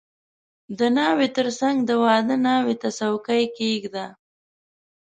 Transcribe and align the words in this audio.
•د 0.77 0.79
ناوې 0.97 1.27
تر 1.37 1.47
څنګ 1.59 1.75
د 1.89 1.91
واده 2.03 2.35
ناوې 2.45 2.75
ته 2.81 2.89
څوکۍ 2.97 3.43
کښېږده. 3.55 4.05